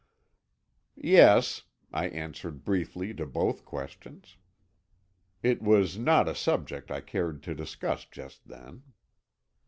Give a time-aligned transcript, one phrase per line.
[0.95, 1.61] "Yes,"
[1.93, 4.35] I answered briefly to both questions.
[5.43, 8.81] It was not a subject I cared to discuss just then.